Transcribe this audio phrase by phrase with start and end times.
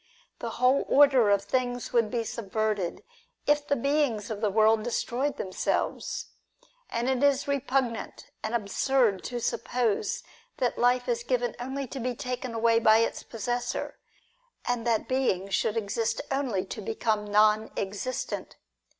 [0.39, 3.03] The whole order of things would be subverted
[3.45, 6.31] if the beings of the world destroyed them selves.
[6.89, 10.23] And it is repugnant and absurd to suppose
[10.57, 13.99] that life is given only to be taken away by its possessor,
[14.65, 18.55] and that beings should exist only to become non existent.